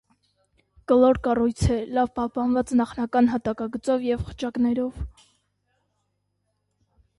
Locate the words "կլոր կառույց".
0.91-1.61